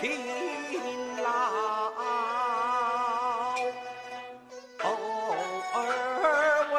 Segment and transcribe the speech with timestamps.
[0.00, 0.02] 勤
[1.22, 1.28] 劳，
[4.82, 4.86] 偶
[5.72, 5.76] 尔
[6.74, 6.76] 为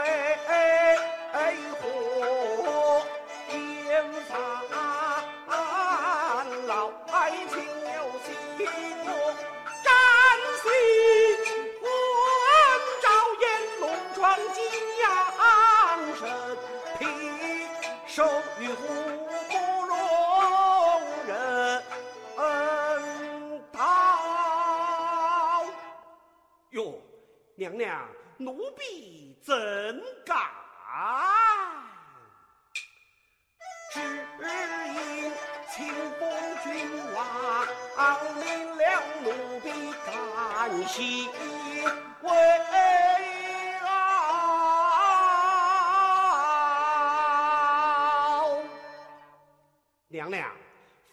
[1.80, 1.82] 火
[3.54, 3.54] 烟
[4.28, 4.30] 残
[6.68, 6.72] 老，
[7.12, 7.16] 爱
[7.48, 7.54] 情
[7.96, 8.28] 有心
[9.06, 9.08] 多？
[9.82, 9.88] 占
[10.62, 10.66] 星
[11.80, 11.84] 观
[13.02, 13.06] 照，
[13.40, 13.44] 烟
[13.80, 14.20] 笼妆，
[14.54, 14.58] 金
[15.00, 15.04] 阳
[16.20, 16.22] 身
[17.00, 17.02] 披
[18.06, 18.16] 兽
[18.60, 19.35] 女胡。
[26.76, 27.02] 哟
[27.56, 28.06] 娘娘
[28.38, 29.56] 奴婢怎
[30.26, 30.36] 敢？
[33.94, 35.32] 只因
[35.72, 35.88] 清
[36.20, 36.30] 公
[36.62, 36.70] 君
[37.14, 37.66] 王
[38.42, 38.44] 令
[38.76, 38.84] 了
[39.24, 39.26] 奴
[39.62, 39.72] 婢
[40.06, 41.30] 甘心
[42.22, 42.30] 为
[43.82, 43.88] 劳
[50.10, 50.54] 娘娘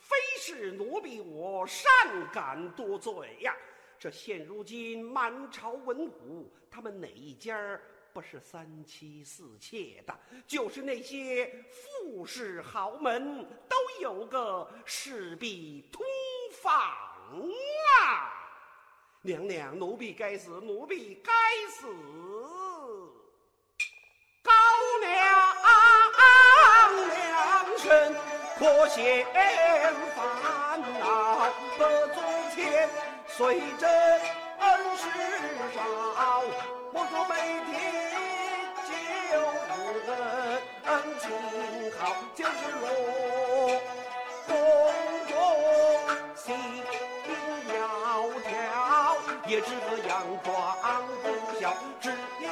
[0.01, 1.89] 非是奴婢我善
[2.33, 3.55] 感多嘴呀
[4.03, 7.79] 这现如今满朝文武，他们哪一家
[8.13, 10.19] 不是三妻四妾的？
[10.45, 16.05] 就是那些富士豪门，都有个侍婢通
[16.51, 16.75] 房
[18.01, 18.27] 啊！
[19.21, 21.33] 娘娘，奴婢该死，奴婢该
[21.71, 21.87] 死！
[24.43, 24.53] 高
[25.01, 25.09] 娘
[27.07, 28.17] 娘身
[28.59, 29.25] 可嫌
[30.17, 30.42] 烦。
[33.35, 33.89] 虽真
[34.59, 35.09] 恩事
[35.75, 35.77] 少，
[36.93, 37.73] 莫说每天
[38.87, 38.91] 就
[39.73, 39.75] 恩
[40.85, 40.89] 恩
[41.19, 41.25] 情
[41.99, 42.01] 好，
[42.35, 42.85] 就是若
[44.47, 44.51] 宫
[45.29, 45.33] 中
[46.37, 46.45] 心
[47.67, 47.73] 窈
[48.43, 48.47] 窕，
[49.47, 50.11] 也只个佯
[50.45, 50.53] 装
[51.23, 51.27] 不
[51.59, 51.63] 孝，
[52.03, 52.05] 只
[52.39, 52.47] 因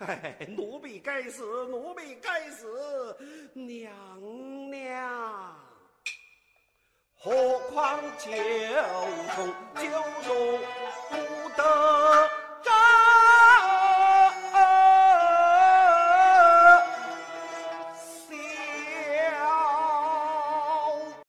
[0.56, 3.16] 奴婢该死，奴婢该死，
[3.52, 3.92] 娘
[4.70, 5.54] 娘。
[7.16, 8.30] 何况九
[9.34, 9.82] 重九
[10.22, 10.60] 重。